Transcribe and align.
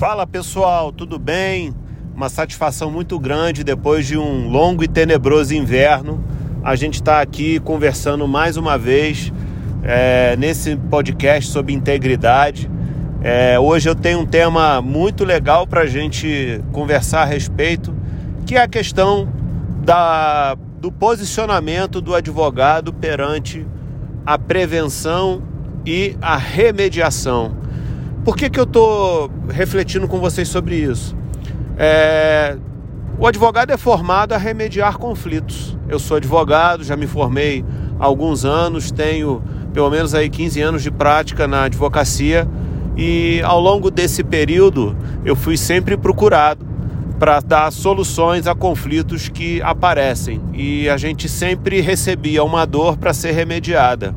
Fala 0.00 0.26
pessoal, 0.26 0.90
tudo 0.90 1.18
bem? 1.18 1.74
Uma 2.16 2.30
satisfação 2.30 2.90
muito 2.90 3.18
grande 3.18 3.62
depois 3.62 4.06
de 4.06 4.16
um 4.16 4.48
longo 4.48 4.82
e 4.82 4.88
tenebroso 4.88 5.54
inverno. 5.54 6.24
A 6.64 6.74
gente 6.74 6.94
está 6.94 7.20
aqui 7.20 7.60
conversando 7.60 8.26
mais 8.26 8.56
uma 8.56 8.78
vez 8.78 9.30
é, 9.82 10.36
nesse 10.38 10.74
podcast 10.74 11.50
sobre 11.50 11.74
integridade. 11.74 12.70
É, 13.20 13.60
hoje 13.60 13.90
eu 13.90 13.94
tenho 13.94 14.20
um 14.20 14.26
tema 14.26 14.80
muito 14.80 15.22
legal 15.22 15.66
para 15.66 15.82
a 15.82 15.86
gente 15.86 16.64
conversar 16.72 17.20
a 17.20 17.26
respeito, 17.26 17.94
que 18.46 18.54
é 18.54 18.62
a 18.62 18.68
questão 18.68 19.30
da, 19.84 20.56
do 20.80 20.90
posicionamento 20.90 22.00
do 22.00 22.14
advogado 22.14 22.90
perante 22.90 23.66
a 24.24 24.38
prevenção 24.38 25.42
e 25.84 26.16
a 26.22 26.38
remediação. 26.38 27.54
Por 28.24 28.36
que, 28.36 28.50
que 28.50 28.60
eu 28.60 28.64
estou 28.64 29.30
refletindo 29.48 30.06
com 30.06 30.20
vocês 30.20 30.46
sobre 30.46 30.76
isso? 30.76 31.16
É, 31.78 32.56
o 33.18 33.26
advogado 33.26 33.70
é 33.70 33.78
formado 33.78 34.34
a 34.34 34.36
remediar 34.36 34.98
conflitos. 34.98 35.76
Eu 35.88 35.98
sou 35.98 36.18
advogado, 36.18 36.84
já 36.84 36.96
me 36.96 37.06
formei 37.06 37.64
há 37.98 38.04
alguns 38.04 38.44
anos, 38.44 38.90
tenho 38.90 39.42
pelo 39.72 39.88
menos 39.88 40.14
aí 40.14 40.28
15 40.28 40.60
anos 40.60 40.82
de 40.82 40.90
prática 40.90 41.48
na 41.48 41.64
advocacia 41.64 42.46
e 42.96 43.40
ao 43.42 43.60
longo 43.60 43.90
desse 43.90 44.22
período 44.22 44.94
eu 45.24 45.34
fui 45.34 45.56
sempre 45.56 45.96
procurado 45.96 46.66
para 47.18 47.40
dar 47.40 47.70
soluções 47.70 48.46
a 48.46 48.54
conflitos 48.54 49.28
que 49.28 49.62
aparecem 49.62 50.40
e 50.52 50.88
a 50.88 50.96
gente 50.96 51.28
sempre 51.28 51.80
recebia 51.80 52.42
uma 52.42 52.66
dor 52.66 52.96
para 52.96 53.14
ser 53.14 53.32
remediada. 53.32 54.14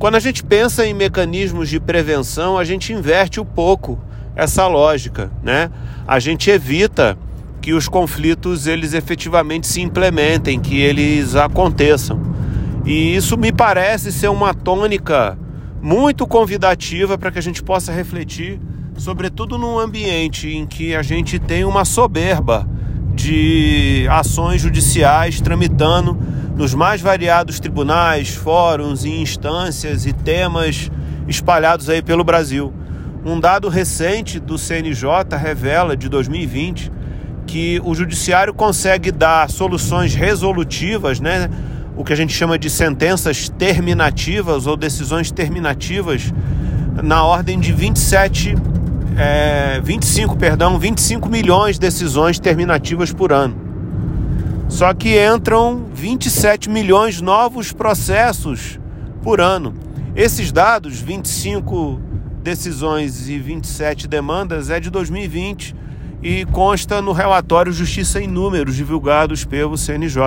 Quando 0.00 0.14
a 0.14 0.18
gente 0.18 0.42
pensa 0.42 0.86
em 0.86 0.94
mecanismos 0.94 1.68
de 1.68 1.78
prevenção, 1.78 2.56
a 2.56 2.64
gente 2.64 2.90
inverte 2.90 3.38
um 3.38 3.44
pouco 3.44 3.98
essa 4.34 4.66
lógica, 4.66 5.30
né? 5.42 5.70
A 6.08 6.18
gente 6.18 6.48
evita 6.48 7.18
que 7.60 7.74
os 7.74 7.86
conflitos 7.86 8.66
eles 8.66 8.94
efetivamente 8.94 9.66
se 9.66 9.82
implementem, 9.82 10.58
que 10.58 10.80
eles 10.80 11.36
aconteçam. 11.36 12.18
E 12.86 13.14
isso 13.14 13.36
me 13.36 13.52
parece 13.52 14.10
ser 14.10 14.28
uma 14.28 14.54
tônica 14.54 15.36
muito 15.82 16.26
convidativa 16.26 17.18
para 17.18 17.30
que 17.30 17.38
a 17.38 17.42
gente 17.42 17.62
possa 17.62 17.92
refletir, 17.92 18.58
sobretudo 18.96 19.58
num 19.58 19.78
ambiente 19.78 20.48
em 20.48 20.66
que 20.66 20.94
a 20.94 21.02
gente 21.02 21.38
tem 21.38 21.62
uma 21.62 21.84
soberba 21.84 22.66
de 23.14 24.06
ações 24.08 24.62
judiciais 24.62 25.42
tramitando 25.42 26.18
nos 26.60 26.74
mais 26.74 27.00
variados 27.00 27.58
tribunais, 27.58 28.34
fóruns 28.34 29.06
e 29.06 29.08
instâncias 29.08 30.04
e 30.04 30.12
temas 30.12 30.90
espalhados 31.26 31.88
aí 31.88 32.02
pelo 32.02 32.22
Brasil. 32.22 32.70
Um 33.24 33.40
dado 33.40 33.70
recente 33.70 34.38
do 34.38 34.58
CNJ 34.58 35.38
revela, 35.38 35.96
de 35.96 36.06
2020, 36.06 36.92
que 37.46 37.80
o 37.82 37.94
judiciário 37.94 38.52
consegue 38.52 39.10
dar 39.10 39.48
soluções 39.48 40.14
resolutivas, 40.14 41.18
né? 41.18 41.48
o 41.96 42.04
que 42.04 42.12
a 42.12 42.16
gente 42.16 42.34
chama 42.34 42.58
de 42.58 42.68
sentenças 42.68 43.48
terminativas 43.48 44.66
ou 44.66 44.76
decisões 44.76 45.30
terminativas, 45.30 46.30
na 47.02 47.24
ordem 47.24 47.58
de 47.58 47.72
27, 47.72 48.54
é, 49.16 49.80
25, 49.82 50.36
perdão, 50.36 50.78
25 50.78 51.26
milhões 51.26 51.76
de 51.76 51.80
decisões 51.80 52.38
terminativas 52.38 53.14
por 53.14 53.32
ano. 53.32 53.69
Só 54.70 54.94
que 54.94 55.18
entram 55.20 55.86
27 55.92 56.70
milhões 56.70 57.20
novos 57.20 57.72
processos 57.72 58.78
por 59.20 59.40
ano. 59.40 59.74
Esses 60.14 60.52
dados, 60.52 61.00
25 61.00 62.00
decisões 62.40 63.28
e 63.28 63.36
27 63.36 64.06
demandas, 64.06 64.70
é 64.70 64.78
de 64.78 64.88
2020 64.88 65.74
e 66.22 66.46
consta 66.46 67.02
no 67.02 67.10
relatório 67.12 67.72
Justiça 67.72 68.22
em 68.22 68.28
Números 68.28 68.76
divulgados 68.76 69.44
pelo 69.44 69.76
CNJ. 69.76 70.22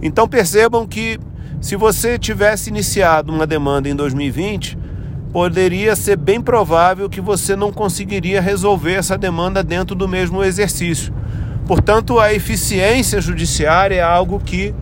Então 0.00 0.26
percebam 0.26 0.86
que 0.86 1.20
se 1.60 1.76
você 1.76 2.18
tivesse 2.18 2.70
iniciado 2.70 3.30
uma 3.30 3.46
demanda 3.46 3.90
em 3.90 3.94
2020, 3.94 4.78
poderia 5.32 5.94
ser 5.94 6.16
bem 6.16 6.40
provável 6.40 7.10
que 7.10 7.20
você 7.20 7.54
não 7.54 7.70
conseguiria 7.70 8.40
resolver 8.40 8.94
essa 8.94 9.18
demanda 9.18 9.62
dentro 9.62 9.94
do 9.94 10.08
mesmo 10.08 10.42
exercício. 10.42 11.12
Portanto, 11.66 12.20
a 12.20 12.32
eficiência 12.32 13.20
judiciária 13.20 13.96
é 13.96 14.02
algo 14.02 14.38
que 14.38 14.72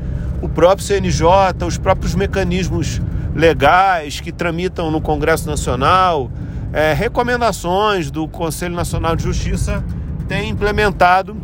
o 0.42 0.48
próprio 0.48 0.86
CNJ, 0.86 1.26
os 1.66 1.78
próprios 1.78 2.14
mecanismos 2.14 3.00
legais 3.34 4.20
que 4.20 4.30
tramitam 4.30 4.90
no 4.90 5.00
Congresso 5.00 5.48
Nacional, 5.48 6.30
é, 6.72 6.92
recomendações 6.92 8.10
do 8.10 8.28
Conselho 8.28 8.74
Nacional 8.74 9.16
de 9.16 9.22
Justiça 9.22 9.82
têm 10.28 10.50
implementado 10.50 11.36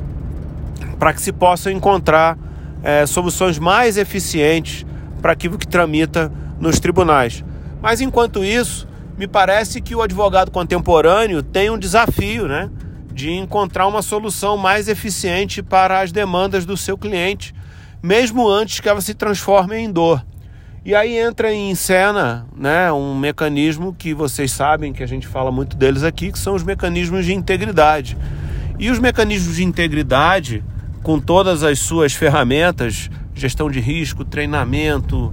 para 0.98 1.14
que 1.14 1.22
se 1.22 1.32
possa 1.32 1.72
encontrar 1.72 2.36
é, 2.82 3.06
soluções 3.06 3.58
mais 3.58 3.96
eficientes 3.96 4.84
para 5.22 5.32
aquilo 5.32 5.56
que 5.56 5.66
tramita 5.66 6.30
nos 6.58 6.78
tribunais. 6.78 7.42
Mas 7.80 8.02
enquanto 8.02 8.44
isso, 8.44 8.86
me 9.16 9.26
parece 9.26 9.80
que 9.80 9.94
o 9.94 10.02
advogado 10.02 10.50
contemporâneo 10.50 11.42
tem 11.42 11.70
um 11.70 11.78
desafio, 11.78 12.46
né? 12.46 12.68
De 13.20 13.30
encontrar 13.32 13.86
uma 13.86 14.00
solução 14.00 14.56
mais 14.56 14.88
eficiente 14.88 15.62
para 15.62 16.00
as 16.00 16.10
demandas 16.10 16.64
do 16.64 16.74
seu 16.74 16.96
cliente, 16.96 17.54
mesmo 18.02 18.48
antes 18.48 18.80
que 18.80 18.88
ela 18.88 19.02
se 19.02 19.12
transforme 19.12 19.76
em 19.76 19.92
dor. 19.92 20.24
E 20.82 20.94
aí 20.94 21.18
entra 21.18 21.52
em 21.52 21.74
cena 21.74 22.46
né, 22.56 22.90
um 22.90 23.14
mecanismo 23.14 23.92
que 23.92 24.14
vocês 24.14 24.50
sabem 24.50 24.94
que 24.94 25.02
a 25.02 25.06
gente 25.06 25.26
fala 25.26 25.52
muito 25.52 25.76
deles 25.76 26.02
aqui, 26.02 26.32
que 26.32 26.38
são 26.38 26.54
os 26.54 26.62
mecanismos 26.62 27.26
de 27.26 27.34
integridade. 27.34 28.16
E 28.78 28.90
os 28.90 28.98
mecanismos 28.98 29.56
de 29.56 29.64
integridade, 29.64 30.64
com 31.02 31.20
todas 31.20 31.62
as 31.62 31.78
suas 31.78 32.14
ferramentas, 32.14 33.10
gestão 33.34 33.70
de 33.70 33.80
risco, 33.80 34.24
treinamento, 34.24 35.30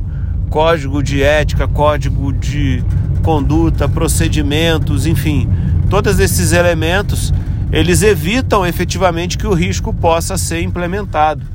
código 0.50 1.02
de 1.02 1.24
ética, 1.24 1.66
código 1.66 2.34
de 2.34 2.84
conduta, 3.24 3.88
procedimentos, 3.88 5.06
enfim, 5.06 5.50
todos 5.90 6.20
esses 6.20 6.52
elementos 6.52 7.32
eles 7.72 8.02
evitam 8.02 8.66
efetivamente 8.66 9.38
que 9.38 9.48
o 9.48 9.54
risco 9.54 9.94
possa 9.94 10.38
ser 10.38 10.62
implementado. 10.62 11.46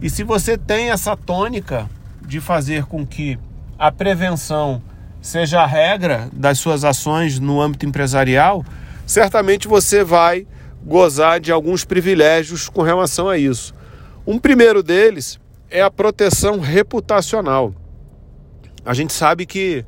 E 0.00 0.08
se 0.08 0.22
você 0.22 0.56
tem 0.56 0.90
essa 0.90 1.16
tônica 1.16 1.88
de 2.26 2.40
fazer 2.40 2.84
com 2.84 3.06
que 3.06 3.38
a 3.78 3.92
prevenção 3.92 4.82
seja 5.20 5.60
a 5.60 5.66
regra 5.66 6.28
das 6.32 6.58
suas 6.58 6.84
ações 6.84 7.38
no 7.38 7.60
âmbito 7.60 7.84
empresarial, 7.84 8.64
certamente 9.06 9.68
você 9.68 10.02
vai 10.02 10.46
gozar 10.84 11.38
de 11.38 11.52
alguns 11.52 11.84
privilégios 11.84 12.68
com 12.68 12.82
relação 12.82 13.28
a 13.28 13.36
isso. 13.36 13.74
Um 14.26 14.38
primeiro 14.38 14.82
deles 14.82 15.38
é 15.70 15.82
a 15.82 15.90
proteção 15.90 16.60
reputacional. 16.60 17.74
A 18.84 18.94
gente 18.94 19.12
sabe 19.12 19.44
que 19.44 19.84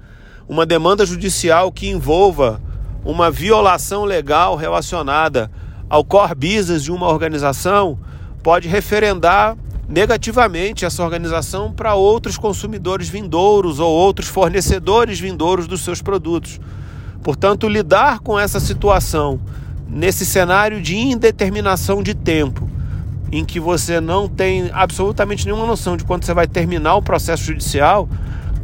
uma 0.47 0.67
demanda 0.67 1.07
judicial 1.07 1.73
que 1.73 1.89
envolva 1.89 2.61
uma 3.05 3.31
violação 3.31 4.05
legal 4.05 4.57
relacionada 4.57 5.51
ao 5.91 6.05
core 6.05 6.37
business 6.37 6.85
de 6.85 6.93
uma 6.93 7.09
organização 7.09 7.99
pode 8.45 8.69
referendar 8.69 9.57
negativamente 9.89 10.85
essa 10.85 11.03
organização 11.03 11.73
para 11.73 11.95
outros 11.95 12.39
consumidores 12.39 13.09
vindouros 13.09 13.81
ou 13.81 13.91
outros 13.91 14.29
fornecedores 14.29 15.19
vindouros 15.19 15.67
dos 15.67 15.81
seus 15.81 16.01
produtos. 16.01 16.61
Portanto, 17.25 17.69
lidar 17.69 18.21
com 18.21 18.39
essa 18.39 18.61
situação 18.61 19.41
nesse 19.89 20.25
cenário 20.25 20.81
de 20.81 20.97
indeterminação 20.97 22.05
de 22.05 22.15
tempo, 22.15 22.71
em 23.33 23.45
que 23.45 23.59
você 23.59 24.01
não 24.01 24.29
tem 24.29 24.71
absolutamente 24.73 25.45
nenhuma 25.45 25.67
noção 25.67 25.97
de 25.97 26.05
quando 26.05 26.25
você 26.25 26.33
vai 26.33 26.47
terminar 26.47 26.95
o 26.95 27.03
processo 27.03 27.43
judicial, 27.43 28.09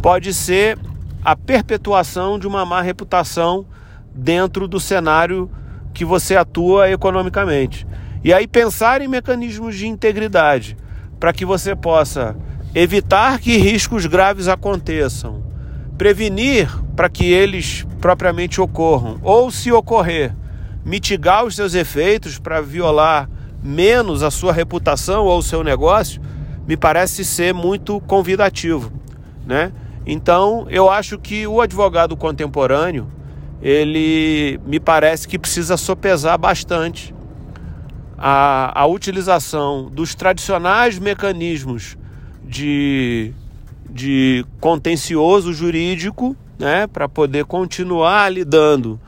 pode 0.01 0.33
ser 0.33 0.79
a 1.25 1.35
perpetuação 1.35 2.39
de 2.39 2.47
uma 2.47 2.65
má 2.65 2.81
reputação 2.81 3.67
dentro 4.15 4.69
do 4.69 4.79
cenário 4.79 5.51
que 5.97 6.05
você 6.05 6.37
atua 6.37 6.91
economicamente. 6.91 7.87
E 8.23 8.31
aí 8.31 8.47
pensar 8.47 9.01
em 9.01 9.09
mecanismos 9.09 9.75
de 9.75 9.89
integridade 9.89 10.77
para 11.19 11.33
que 11.33 11.47
você 11.47 11.75
possa 11.75 12.37
evitar 12.75 13.39
que 13.39 13.57
riscos 13.57 14.05
graves 14.05 14.47
aconteçam, 14.47 15.43
prevenir 15.97 16.71
para 16.95 17.09
que 17.09 17.25
eles 17.25 17.87
propriamente 17.99 18.61
ocorram, 18.61 19.19
ou 19.23 19.51
se 19.51 19.73
ocorrer, 19.73 20.35
mitigar 20.85 21.47
os 21.47 21.57
seus 21.57 21.75
efeitos 21.75 22.39
para 22.39 22.61
violar 22.61 23.27
menos 23.63 24.23
a 24.23 24.31
sua 24.31 24.53
reputação 24.53 25.25
ou 25.25 25.39
o 25.39 25.43
seu 25.43 25.65
negócio, 25.65 26.21
me 26.69 26.77
parece 26.77 27.25
ser 27.25 27.55
muito 27.55 28.01
convidativo, 28.03 28.93
né? 29.47 29.73
Então, 30.05 30.67
eu 30.69 30.91
acho 30.91 31.19
que 31.19 31.47
o 31.47 31.63
advogado 31.63 32.15
contemporâneo 32.17 33.16
ele 33.61 34.61
me 34.67 34.79
parece 34.79 35.27
que 35.27 35.39
precisa 35.39 35.77
sopesar 35.77 36.37
bastante 36.37 37.15
a, 38.19 38.81
a 38.81 38.87
utilização 38.87 39.91
dos 39.91 40.15
tradicionais 40.15 40.99
mecanismos 40.99 41.97
de, 42.45 43.33
de 43.89 44.45
contencioso 44.61 45.53
jurídico, 45.53 46.37
né, 46.59 46.87
para 46.87 47.09
poder 47.09 47.45
continuar 47.45 48.33
lidando 48.33 48.99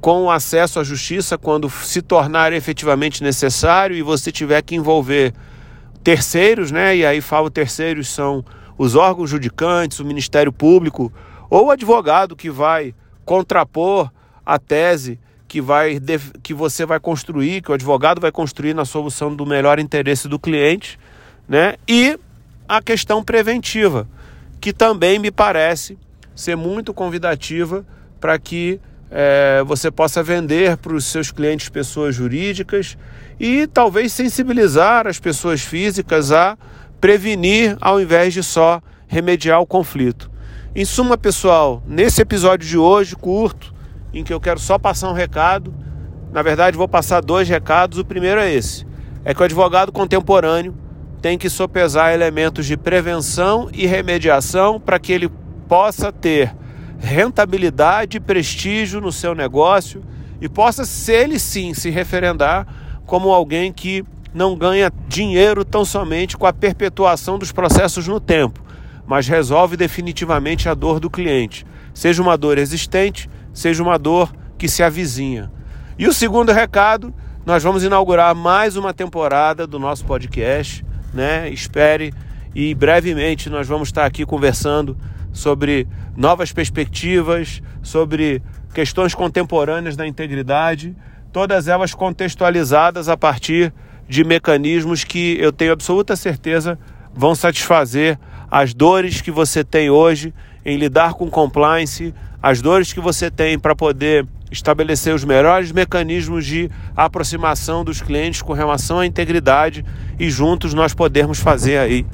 com 0.00 0.24
o 0.24 0.30
acesso 0.30 0.78
à 0.78 0.84
justiça 0.84 1.36
quando 1.36 1.68
se 1.68 2.00
tornar 2.00 2.52
efetivamente 2.52 3.22
necessário 3.22 3.96
e 3.96 4.02
você 4.02 4.30
tiver 4.30 4.62
que 4.62 4.76
envolver 4.76 5.34
terceiros, 6.04 6.70
né? 6.70 6.96
E 6.96 7.04
aí 7.04 7.20
falo 7.20 7.50
terceiros 7.50 8.08
são 8.08 8.44
os 8.78 8.94
órgãos 8.94 9.28
judicantes, 9.28 9.98
o 9.98 10.04
Ministério 10.04 10.52
Público 10.52 11.12
ou 11.50 11.66
o 11.66 11.70
advogado 11.70 12.36
que 12.36 12.48
vai 12.48 12.94
contrapor 13.26 14.10
a 14.44 14.58
tese 14.58 15.18
que, 15.48 15.60
vai, 15.60 16.00
que 16.42 16.54
você 16.54 16.86
vai 16.86 17.00
construir, 17.00 17.60
que 17.60 17.70
o 17.70 17.74
advogado 17.74 18.20
vai 18.20 18.32
construir 18.32 18.72
na 18.72 18.84
solução 18.84 19.34
do 19.34 19.44
melhor 19.44 19.78
interesse 19.78 20.28
do 20.28 20.38
cliente, 20.38 20.98
né? 21.48 21.74
E 21.86 22.18
a 22.68 22.80
questão 22.80 23.22
preventiva, 23.22 24.08
que 24.60 24.72
também 24.72 25.18
me 25.18 25.30
parece 25.30 25.98
ser 26.34 26.56
muito 26.56 26.94
convidativa 26.94 27.84
para 28.20 28.38
que 28.38 28.80
é, 29.10 29.62
você 29.64 29.90
possa 29.90 30.22
vender 30.22 30.76
para 30.76 30.94
os 30.94 31.04
seus 31.04 31.30
clientes 31.30 31.68
pessoas 31.68 32.14
jurídicas 32.14 32.96
e 33.38 33.66
talvez 33.66 34.12
sensibilizar 34.12 35.06
as 35.06 35.18
pessoas 35.18 35.62
físicas 35.62 36.32
a 36.32 36.56
prevenir 37.00 37.76
ao 37.80 38.00
invés 38.00 38.34
de 38.34 38.42
só 38.42 38.80
remediar 39.06 39.60
o 39.60 39.66
conflito. 39.66 40.30
Em 40.78 40.84
suma, 40.84 41.16
pessoal, 41.16 41.82
nesse 41.86 42.20
episódio 42.20 42.68
de 42.68 42.76
hoje, 42.76 43.16
curto, 43.16 43.72
em 44.12 44.22
que 44.22 44.30
eu 44.30 44.38
quero 44.38 44.60
só 44.60 44.78
passar 44.78 45.08
um 45.08 45.14
recado, 45.14 45.72
na 46.30 46.42
verdade 46.42 46.76
vou 46.76 46.86
passar 46.86 47.22
dois 47.22 47.48
recados. 47.48 47.98
O 47.98 48.04
primeiro 48.04 48.38
é 48.38 48.52
esse: 48.52 48.86
é 49.24 49.32
que 49.32 49.40
o 49.40 49.44
advogado 49.46 49.90
contemporâneo 49.90 50.74
tem 51.22 51.38
que 51.38 51.48
sopesar 51.48 52.12
elementos 52.12 52.66
de 52.66 52.76
prevenção 52.76 53.70
e 53.72 53.86
remediação 53.86 54.78
para 54.78 54.98
que 54.98 55.14
ele 55.14 55.30
possa 55.66 56.12
ter 56.12 56.54
rentabilidade 56.98 58.18
e 58.18 58.20
prestígio 58.20 59.00
no 59.00 59.10
seu 59.10 59.34
negócio 59.34 60.04
e 60.42 60.46
possa, 60.46 60.84
se 60.84 61.10
ele 61.10 61.38
sim, 61.38 61.72
se 61.72 61.88
referendar 61.88 62.66
como 63.06 63.32
alguém 63.32 63.72
que 63.72 64.04
não 64.34 64.54
ganha 64.54 64.92
dinheiro 65.08 65.64
tão 65.64 65.86
somente 65.86 66.36
com 66.36 66.46
a 66.46 66.52
perpetuação 66.52 67.38
dos 67.38 67.50
processos 67.50 68.06
no 68.06 68.20
tempo, 68.20 68.65
mas 69.06 69.28
resolve 69.28 69.76
definitivamente 69.76 70.68
a 70.68 70.74
dor 70.74 70.98
do 70.98 71.08
cliente, 71.08 71.64
seja 71.94 72.22
uma 72.22 72.36
dor 72.36 72.58
existente, 72.58 73.30
seja 73.52 73.82
uma 73.82 73.98
dor 73.98 74.32
que 74.58 74.68
se 74.68 74.82
avizinha. 74.82 75.50
E 75.98 76.06
o 76.06 76.12
segundo 76.12 76.52
recado, 76.52 77.14
nós 77.44 77.62
vamos 77.62 77.84
inaugurar 77.84 78.34
mais 78.34 78.76
uma 78.76 78.92
temporada 78.92 79.66
do 79.66 79.78
nosso 79.78 80.04
podcast, 80.04 80.84
né? 81.14 81.48
Espere 81.48 82.12
e 82.54 82.74
brevemente 82.74 83.48
nós 83.48 83.66
vamos 83.66 83.88
estar 83.88 84.04
aqui 84.04 84.26
conversando 84.26 84.96
sobre 85.32 85.86
novas 86.16 86.52
perspectivas, 86.52 87.62
sobre 87.82 88.42
questões 88.74 89.14
contemporâneas 89.14 89.96
da 89.96 90.06
integridade, 90.06 90.96
todas 91.32 91.68
elas 91.68 91.94
contextualizadas 91.94 93.08
a 93.08 93.16
partir 93.16 93.72
de 94.08 94.24
mecanismos 94.24 95.04
que 95.04 95.36
eu 95.38 95.52
tenho 95.52 95.72
absoluta 95.72 96.16
certeza 96.16 96.78
vão 97.16 97.34
satisfazer 97.34 98.18
as 98.50 98.74
dores 98.74 99.20
que 99.20 99.30
você 99.30 99.64
tem 99.64 99.90
hoje 99.90 100.32
em 100.64 100.76
lidar 100.76 101.14
com 101.14 101.30
compliance, 101.30 102.14
as 102.42 102.60
dores 102.60 102.92
que 102.92 103.00
você 103.00 103.30
tem 103.30 103.58
para 103.58 103.74
poder 103.74 104.26
estabelecer 104.50 105.14
os 105.14 105.24
melhores 105.24 105.72
mecanismos 105.72 106.46
de 106.46 106.70
aproximação 106.96 107.84
dos 107.84 108.00
clientes 108.00 108.42
com 108.42 108.52
relação 108.52 109.00
à 109.00 109.06
integridade 109.06 109.84
e 110.18 110.30
juntos 110.30 110.72
nós 110.72 110.94
podermos 110.94 111.40
fazer 111.40 111.78
aí 111.78 112.06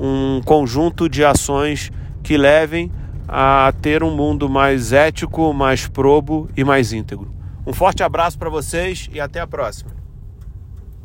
um 0.00 0.40
conjunto 0.44 1.08
de 1.08 1.24
ações 1.24 1.92
que 2.22 2.36
levem 2.36 2.90
a 3.28 3.72
ter 3.80 4.02
um 4.02 4.14
mundo 4.14 4.48
mais 4.48 4.92
ético, 4.92 5.52
mais 5.52 5.86
probo 5.86 6.48
e 6.56 6.64
mais 6.64 6.92
íntegro. 6.92 7.32
Um 7.66 7.72
forte 7.72 8.02
abraço 8.02 8.38
para 8.38 8.50
vocês 8.50 9.08
e 9.12 9.20
até 9.20 9.40
a 9.40 9.46
próxima. 9.46 9.95